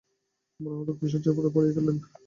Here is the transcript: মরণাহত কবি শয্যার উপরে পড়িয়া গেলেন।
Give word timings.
মরণাহত 0.59 0.89
কবি 0.91 1.07
শয্যার 1.11 1.33
উপরে 1.33 1.49
পড়িয়া 1.55 1.75
গেলেন। 1.77 1.95